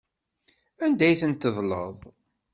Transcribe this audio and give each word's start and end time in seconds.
Anda 0.83 1.03
ay 1.07 1.17
ten-tedleḍ? 1.21 1.97